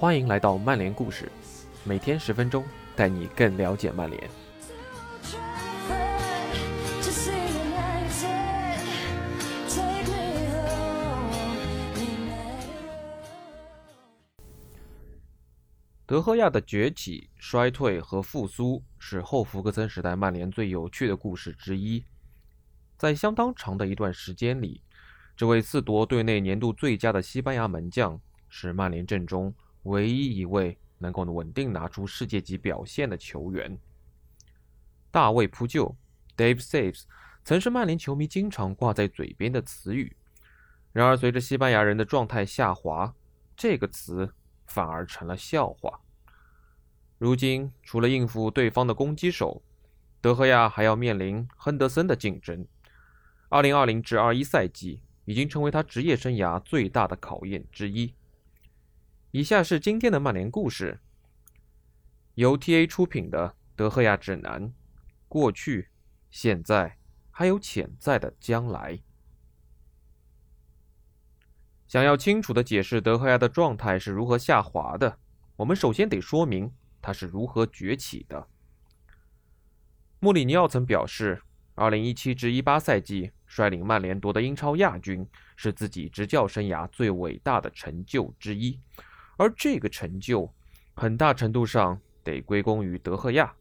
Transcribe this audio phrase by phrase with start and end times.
[0.00, 1.28] 欢迎来到曼联故事，
[1.82, 2.64] 每天十分钟，
[2.94, 4.30] 带你更了解曼联。
[16.06, 22.04] 德赫亚的崛起、衰退和复苏是后福格森时代曼联最有趣的故事之一。
[22.96, 24.80] 在相当长的一段时间里，
[25.36, 29.52] 这位四夺队内年度最佳的西班牙门将是曼联阵中。
[29.88, 33.78] 唯一一位能够稳定拿出世界级表现的球员，
[35.10, 35.96] 大卫扑救
[36.36, 37.04] （Dave Saves）
[37.42, 40.14] 曾是曼联球迷经常挂在嘴边的词语。
[40.92, 43.14] 然而，随着西班牙人的状态下滑，
[43.56, 44.34] 这个词
[44.66, 46.00] 反而成了笑话。
[47.16, 49.62] 如今，除了应付对方的攻击手，
[50.20, 52.66] 德赫亚还要面临亨德森的竞争。
[53.50, 58.12] 2020至21赛季已经成为他职业生涯最大的考验之一。
[59.30, 61.00] 以下是今天的曼联故事，
[62.34, 64.68] 由 TA 出品的《德赫亚指南》，
[65.28, 65.90] 过去、
[66.30, 66.96] 现在
[67.30, 68.98] 还有潜在的将来。
[71.86, 75.18] 想要清楚的解释德赫亚的状态是如何下滑的，
[75.56, 78.48] 我们首先得说明他是如何崛起的。
[80.20, 81.42] 穆里尼奥曾表示
[81.76, 88.80] ，2017至18赛季率领曼联夺得英超亚军，是自己执教生涯最伟大的成就之一。
[89.38, 90.52] 而这个成就，
[90.94, 93.54] 很大程度上得归功于德赫亚。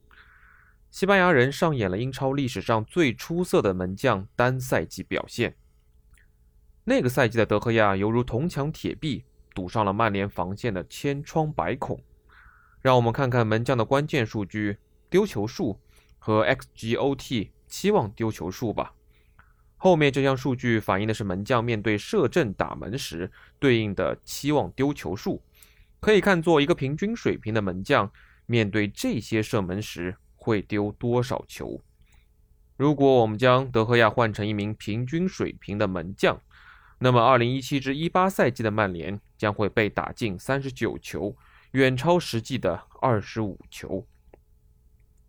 [0.89, 5.55] 西班牙人上演了英超历史上最出色的门将单赛季表现。
[6.83, 12.01] 那个赛季的德赫亚犹如铜墙铁壁，堵上了曼联防线的千疮百孔。
[12.81, 14.77] 让我们看看门将的关键数据：
[15.09, 15.79] 丢球数
[16.17, 18.93] 和 xGOT 期望丢球数吧。
[19.75, 25.43] 后面这项数据反映的是门将面对射正打门时对应的期望丢球数。
[25.99, 28.11] 可以看作一个平均水平的门将，
[28.45, 31.81] 面对这些射门时会丢多少球？
[32.77, 36.39] 如果我们将德赫亚换成一名平均水平的门将，
[36.99, 41.35] 那么2017至18赛季的曼联将会被打进39球，
[41.71, 44.05] 远超实际的25球。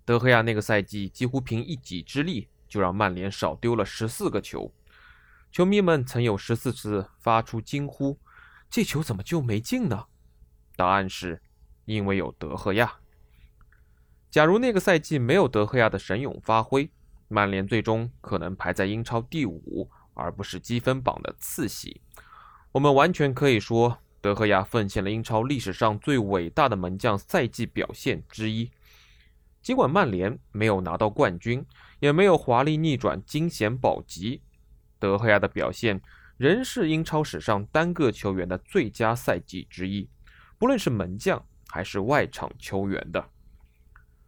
[0.05, 4.73] 德赫亚那个赛季几乎凭一己之力就让曼联少丢了14个球，
[5.51, 8.19] 球迷们曾有14次发出惊呼
[8.71, 10.05] ：“这球怎么就没进呢？”
[10.79, 11.43] 答案是，
[11.87, 13.01] 因为有德赫亚。
[14.31, 16.89] 假如那个赛季没有德赫亚的神勇发挥，
[17.27, 22.01] 曼联最终可能排在英超第五，而不是积分榜的次席。
[22.71, 28.71] 我们完全可以说，德赫亚奉献了英超历史上最伟大的门将赛季表现之一。
[29.61, 31.67] 尽管曼联没有拿到冠军，
[31.99, 34.43] 也没有华丽逆转惊险保级，
[35.01, 36.01] 德赫亚的表现
[36.37, 40.09] 仍是英超史上单个球员的最佳赛季之一。
[40.59, 43.25] 不论是门将还是外场球员的，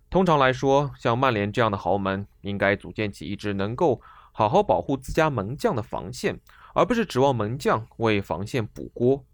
[0.08, 4.00] 通常来说，像曼联这样的豪门应该组建起一支能够
[4.32, 6.38] 好好保护自家门将的防线，
[6.74, 9.24] 而不是指望门将为防线补锅。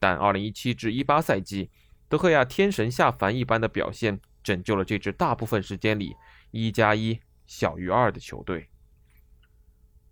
[0.00, 1.70] 但2017至18赛季，
[2.08, 6.16] 德赫亚天神下凡一般的表现，拯救了这支大部分时间里
[6.50, 8.68] 一加一小于二的球队。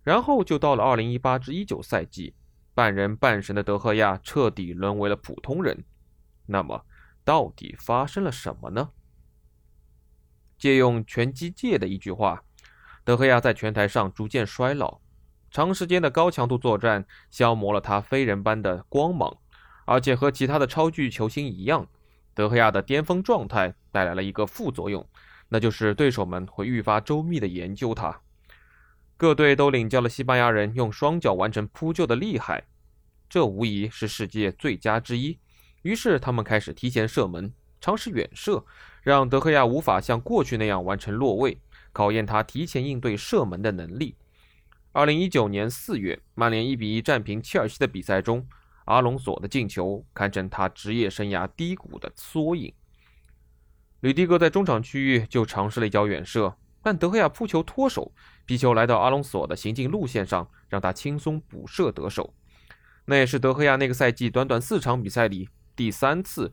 [0.04, 2.34] 然后就到了2018至19赛季，
[2.74, 5.84] 半人半神的德赫亚彻底沦为了普通人。
[6.50, 6.82] 那么，
[7.24, 8.90] 到底发生了什么呢？
[10.58, 12.42] 借用拳击界的一句话，
[13.04, 14.98] 德赫亚在拳台上逐渐衰老，
[15.50, 19.36] 长时间的高强度作战消磨了他飞人般的光芒，
[19.84, 21.86] 而且和其他的超巨球星一样，
[22.32, 25.06] 德赫亚的巅峰状态带来了一个副作用，
[25.48, 28.20] 那就是对手们会愈发周密的研究他。
[29.18, 32.64] 各队都领教了西班牙人用双脚完成扑救的厉害，
[33.28, 35.38] 这无疑是世界最佳之一。
[35.82, 38.64] 于是他们开始提前射门，尝试远射，
[39.02, 41.58] 让德赫亚无法像过去那样完成落位，
[41.92, 44.16] 考验他提前应对射门的能力。
[44.92, 48.46] 二零一九年四月，曼联一比一战平切尔西的比赛中，
[48.86, 52.72] 阿隆索的进球堪称他职业生涯低谷的缩影。
[54.00, 58.12] 吕迪格在中场区域就尝试了一脚远射，但德赫亚扑球脱手，
[58.46, 62.34] 皮球来到阿隆索的行进路线上，让他轻松补射得手。
[63.04, 65.48] 那也是德赫亚那个赛季短短四场比赛里。
[65.78, 66.52] 第三次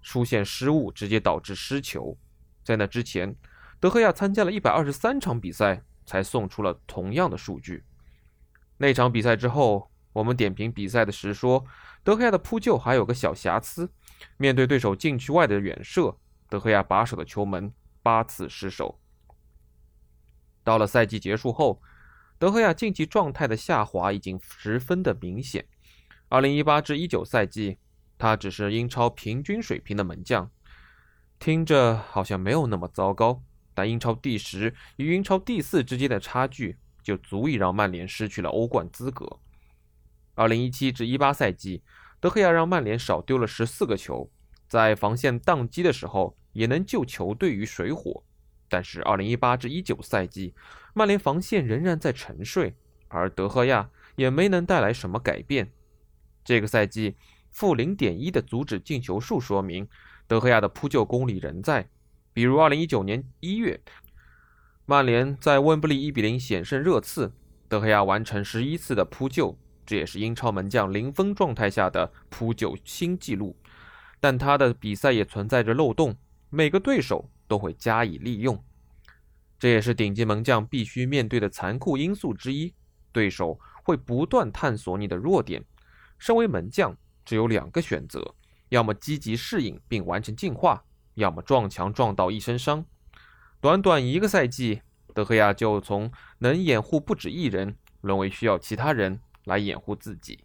[0.00, 2.16] 出现失误，直接导致失球。
[2.64, 3.36] 在那之前，
[3.78, 7.84] 德赫亚参加了一百二十三场比赛，才送出了同样的数据。
[8.78, 11.66] 那场比赛之后，我们点评比赛的时说，
[12.02, 13.92] 德赫亚的扑救还有个小瑕疵：
[14.38, 16.16] 面对对手禁区外的远射，
[16.48, 17.70] 德赫亚把守的球门
[18.02, 18.98] 八次失手。
[20.64, 21.82] 到了赛季结束后，
[22.38, 25.66] 德赫亚竞技状态的下滑已经十分的明显。
[26.30, 27.76] 二零一八至一九赛季。
[28.22, 30.48] 他只是英超平均水平的门将，
[31.40, 33.42] 听着好像没有那么糟糕。
[33.74, 39.40] 但英超第十与英超第四之间的差距，就足以让曼联失去了欧冠资格。
[40.36, 41.82] 二零一七至一八赛季，
[42.20, 44.30] 德赫亚让曼联少丢了十四个球，
[44.68, 48.22] 在防线宕机的时候也能救球队于水火。
[48.68, 50.54] 但是二零一八至一九赛季，
[50.94, 52.76] 曼联防线仍然在沉睡，
[53.08, 55.72] 而德赫亚也没能带来什么改变。
[56.44, 57.16] 这个赛季。
[57.52, 59.86] 负零点一的阻止进球数说明，
[60.26, 61.88] 德赫亚的扑救功力仍在。
[62.32, 63.78] 比如，二零一九年一月，
[64.86, 67.32] 曼联在温布利一比零险胜热刺，
[67.68, 73.54] 德赫亚完成十一次的扑救，这也是英超门将零封状态下的扑救新纪录。
[74.18, 76.16] 但他的比赛也存在着漏洞，
[76.48, 78.64] 每个对手都会加以利用，
[79.58, 82.72] 这也是顶级门将必须面对的残酷因素之一。
[83.12, 85.62] 对手会不断探索你的弱点，
[86.18, 86.96] 身为门将。
[87.24, 88.34] 只有两个选择：
[88.68, 90.84] 要么积极适应并完成进化，
[91.14, 92.84] 要么撞墙撞到一身伤。
[93.60, 94.82] 短短一个赛季，
[95.14, 100.44] 德赫亚就从能掩护不止一人，沦为需要其他人来掩护自己。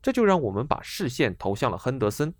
[0.00, 2.34] 这就让我们把视线投向了亨德森。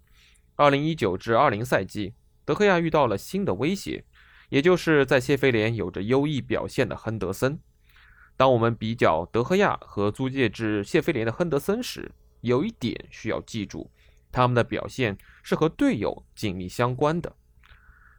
[0.56, 2.14] 二零一九至二零赛季，
[2.44, 4.04] 德赫亚遇到了新的威胁，
[4.48, 7.60] 也就是在谢菲联有着优异表现的亨德森。
[8.36, 12.10] 当我们比较德赫亚和租借至谢菲联的亨德森时，
[12.42, 13.90] 有一点需要记住，
[14.30, 17.34] 他们的表现是和队友紧密相关的。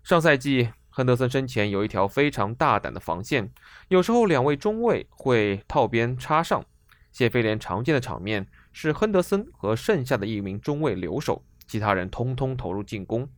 [0.04, 3.52] 上赛季，亨德森身前有一条非常大胆的防线，
[3.90, 6.66] 有时候两位中卫会套边插上。
[7.12, 13.30] 谢菲联常见的场面是亨德森和剩下的一名中卫留守，其他人通通投入进攻。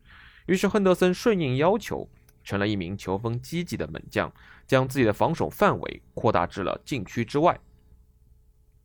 [0.46, 2.10] 于是亨德森顺应要求，
[2.44, 4.32] 成了一名球风积极的门将，
[4.68, 7.60] 将自己的防守范围扩大至了禁区之外。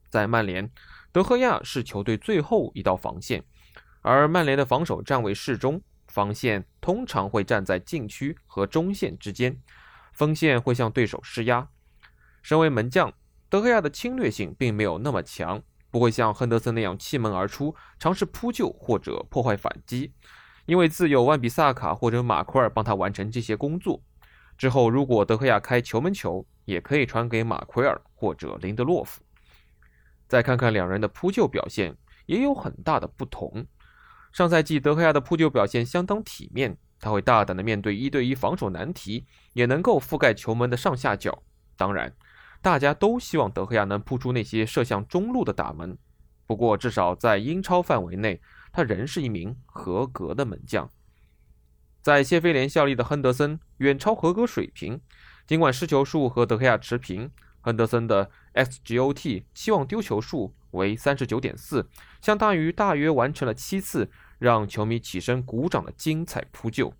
[0.08, 0.70] 在曼联。
[1.12, 3.42] 德赫亚是球队最后一道防线，
[4.00, 9.60] 而曼联的防守站位适中，防线通常会站在禁区和中线之间，
[10.12, 11.68] 锋线会向对手施压。
[12.42, 13.12] 身为门将，
[13.48, 15.60] 德赫亚的侵略性并没有那么强，
[15.90, 20.12] 不会像亨德森那样气门而出，尝试扑救或者破坏反击，
[20.66, 24.00] 因为自有万比萨卡或者马奎尔帮他完成这些工作。
[24.56, 29.20] 之后，如果德赫亚开球门球，也可以传给马奎尔或者林德洛夫。
[30.30, 31.96] 再看看两人的扑救表现，
[32.26, 33.66] 也有很大的不同。
[34.30, 41.42] 上赛季德赫亚的扑救表现相当体面，他会大胆的面对一对一防守难题，也能够覆盖球门的上下角。
[41.76, 42.14] 当然，
[42.62, 45.98] 大家都希望德赫亚能扑出那些射向中路的大门。
[46.46, 48.40] 不过，至少在英超范围内，
[48.70, 50.88] 他仍是一名合格的门将。
[52.00, 55.00] 在谢菲联效力的亨德森远超合格水平，
[55.44, 57.28] 尽管失球数和德赫亚持平。
[57.60, 61.88] 亨德森的 xGOT 期望丢球数为三十九点四，
[62.20, 66.92] 相当于大约完成了七次让球迷起身鼓掌的精彩扑救。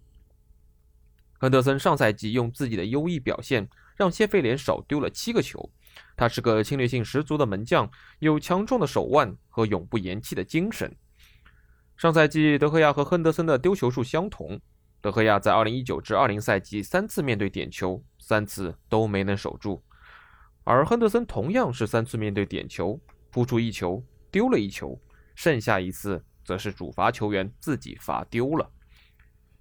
[1.39, 5.71] 亨德森上赛季用自己的优异表现让谢菲联少丢了七个球，
[6.15, 10.95] 他是个侵略性十足的门将，有强壮的手腕和永不言弃的精神。
[11.97, 14.61] 上赛季德赫亚和亨德森的丢球数相同，
[15.01, 19.83] 德赫亚在二零一九至二零赛季三次面对点球，三次都没能守住。
[20.65, 25.01] 而亨德森同样是三次面对点球，扑出一球，丢了一球，
[25.35, 28.71] 剩下一次则是主罚球员自己罚丢了。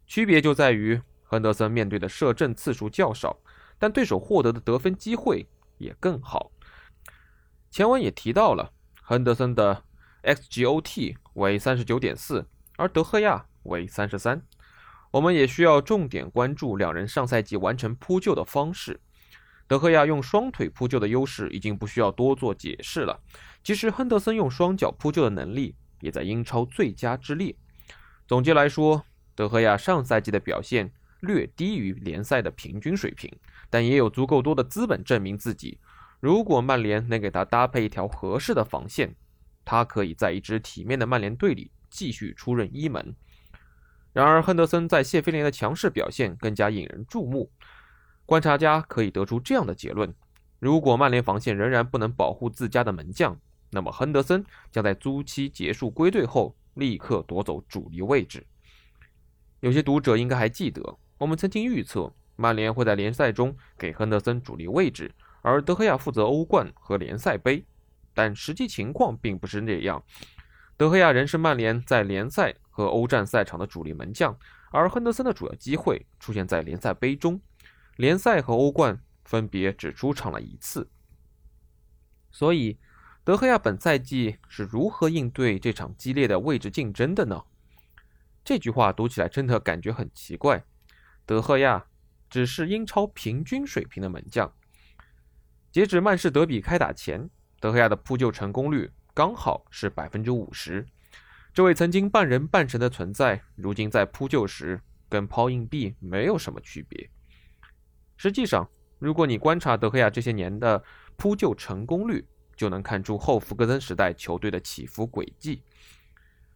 [0.06, 3.40] 区别就在于亨德森面对的射正次数较少，
[3.78, 6.52] 但对手获得的得分机会也更好。
[7.72, 9.84] 前文也提到了，亨德森的
[10.24, 14.42] xGOT 为三十九点四，而德赫亚为三十三。
[15.12, 19.00] 我们也需要重点关注两人上赛季完成扑救的方式。
[19.70, 23.22] 德赫亚用双腿扑救的优势已经不需要多做解释了。
[23.64, 27.56] 其实亨德森用双脚扑救的能力也在英超最佳之列。
[28.28, 33.32] 总结来说，德赫亚上赛季的表现略低于联赛的平均水平，
[33.70, 35.80] 但也有足够多的资本证明自己。
[36.20, 39.16] 如果曼联能给他搭配一条合适的防线，
[39.64, 43.16] 他可以在一支体面的曼联队里继续出任一门。
[44.14, 47.52] 然而，亨德森在谢菲联的强势表现更加引人注目。
[48.30, 50.14] 观察家可以得出这样的结论：
[50.60, 53.36] 如果曼联防线仍然不能保护自家的门将，
[53.72, 58.46] 那么亨德森将在租期结束归队后立刻夺走主力位置。
[59.62, 67.66] 有些读者应该还记得，我们曾经预测曼联会在联赛中给亨德森主力位置，而德赫亚负责欧冠和联赛杯。
[68.14, 70.04] 但实际情况并不是那样，
[70.78, 74.38] 德赫亚仍是曼联在联赛和欧战赛场的主力门将，
[74.70, 77.42] 而亨德森的主要机会出现在联赛杯中。
[78.00, 80.90] 联赛和欧冠分别只出场了一次，
[82.32, 82.80] 所以
[83.26, 87.44] 德赫亚本赛季是如何应对这场激烈的位置竞争的呢？
[88.42, 90.64] 这句话读起来真的感觉很奇怪。
[91.26, 91.88] 德赫亚
[92.30, 94.50] 只是英超平均水平的门将。
[95.70, 97.30] 截止曼市德比开打前，
[97.60, 100.88] 德赫亚的扑救成功率刚好是百分之五十。
[101.54, 104.80] 这位曾经半人半神的存在，如今在扑救时
[105.10, 107.10] 跟抛硬币没有什么区别。
[108.20, 110.84] 实际上，如果你观察德赫亚这些年的
[111.16, 115.64] 扑救成功率，就能看出后福格森时代球队的起伏轨迹。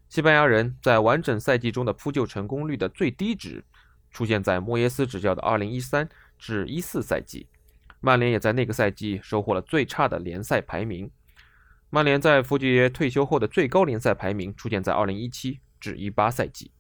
[0.09, 3.63] 西班牙人在完整赛季中的扑救成功率的最低值，
[4.11, 7.47] 出现在莫耶斯执教的2013至14赛季。
[8.01, 11.09] 曼联也在那个赛季收获了最差的联赛排名。
[11.89, 16.73] 曼联在弗爵爷退休后的最高联赛排名出现在2017至18赛季。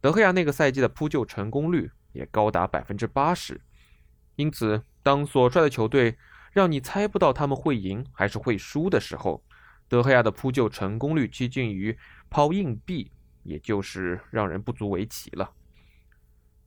[0.00, 3.60] 德赫亚那个赛季的扑救成功率也高达百分之八十。
[4.36, 6.16] 因此，当所率的球队
[6.52, 9.42] 让你猜不到他们会赢还是会输的时候，
[9.88, 11.96] 德赫亚的扑救成功率接近于
[12.28, 13.10] 抛硬币，
[13.42, 15.52] 也就是让人不足为奇了。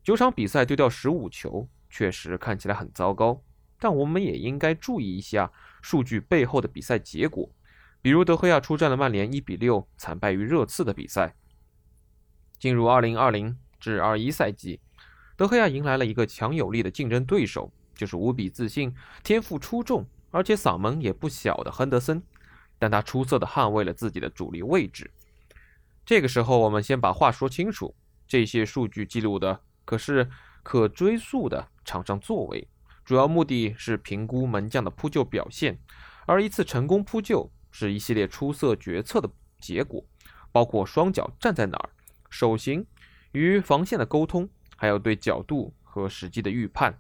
[0.04, 3.44] 九场比赛丢掉十五球，确实看起来很糟糕，
[3.80, 7.50] 但我们也应该注意一下数据背后的比赛结果，
[8.02, 11.36] 比如德赫亚出战了曼联一比六惨败于热刺的比赛。
[12.58, 14.82] 进入二零二零至二一赛季。
[15.40, 18.94] 德赫亚迎来了一个强有力的竞争对手，就是无比自信、
[19.24, 22.22] 天赋出众，而且嗓门也不小的亨德森。
[22.78, 25.10] 但他出色地捍卫了自己的主力位置。
[26.06, 27.96] 这个时候，我们先把话说清楚：
[28.28, 30.30] 这些数据记录的可是
[30.62, 32.68] 可追溯的场上作为，
[33.06, 35.80] 主要目的是评估门将的扑救表现，
[36.26, 39.30] 而一次成功扑救是一系列出色决策的
[39.62, 40.04] 结果，
[40.52, 41.90] 包括双脚站在哪儿、
[42.30, 42.86] 手型
[43.32, 44.50] 与防线的沟通。
[44.80, 46.98] 还有对角度和时机的预判。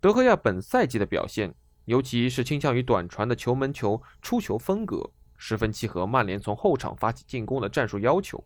[0.00, 8.42] 德赫亚本赛季的表现，尤其是倾向于短传的球门球出球风格，十分契合曼联从后场发起进攻的战术要求。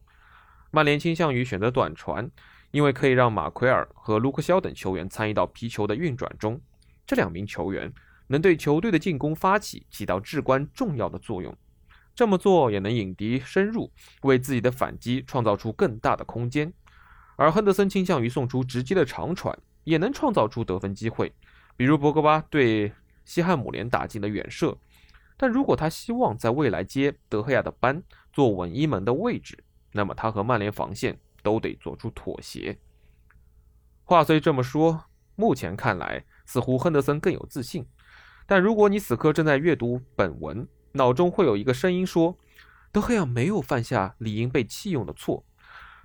[0.73, 2.29] 曼联倾向于选择短传，
[2.73, 6.61] 因为可以让马奎尔和卢克肖等球员参与到皮球的运转中。
[7.07, 7.93] 这两名球员
[8.27, 11.57] 能对球队的进攻发起起到至关重要的作用。
[12.13, 13.93] 这么做也能引敌深入，
[14.23, 16.73] 为自己的反击创造出更大的空间。
[17.37, 21.33] 而亨德森倾向于送出直接的长传，也能创造出得分机会，
[21.77, 22.93] 比如博格巴对
[23.25, 24.77] 西汉姆联打进的远射。
[25.37, 28.03] 但如果他希望在未来接德赫亚的班，
[28.33, 29.63] 坐稳一门的位置，
[29.93, 32.79] 那么他和曼联防线都得做出妥协。
[34.03, 37.87] 话虽这么说，目前看来似乎亨德森更有自信。
[38.47, 42.39] 但如果你此刻正在阅读本文，脑中会有一个声音说，
[42.91, 45.45] 德赫亚没有犯下理应被弃用的错。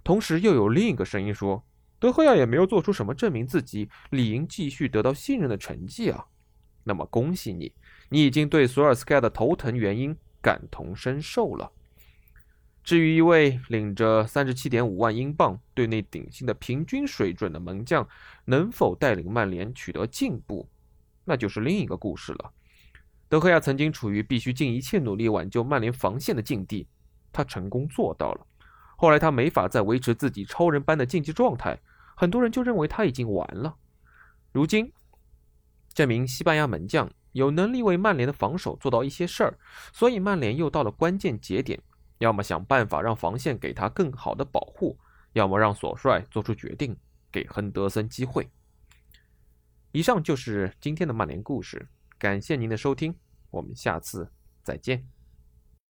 [0.03, 1.63] 同时，又有另一个声音说
[2.00, 6.25] ：“德赫亚也没有做出什么证明自己理应继续得到信任的成绩啊。”
[6.84, 7.72] 那么，恭喜你，
[8.10, 11.72] 你已经对索尔斯克亚的头疼原因感同身受了。
[12.84, 18.05] 至于一位领着三十七点五万英镑、队内顶薪的平均水准的门将
[18.46, 20.67] 能否带领曼联取得进步，
[21.24, 22.51] 那就是另一个故事了。
[23.29, 26.88] 德赫亚曾经处于必须尽一切努力挽救曼联防线的境地，
[27.31, 28.48] 他成功做到了。
[29.01, 31.79] 后来他没法再维持自己超人般的竞技状态，
[32.15, 33.75] 很多人就认为他已经完了。
[34.51, 34.93] 如今，
[35.91, 39.58] 这名西班牙门将有能力为曼联的防守做到一些事儿，
[39.91, 41.81] 所以曼联又到了关键节点，
[42.20, 45.00] 要么想办法让防线给他更好的保护，
[45.34, 46.96] 要么让索帅做出决定，
[47.31, 48.48] 给亨德森机会。
[49.93, 51.88] 以上就是今天的曼联故事，
[52.20, 53.15] 感谢您的收听，
[53.50, 54.31] 我们下次
[54.62, 55.20] 再见。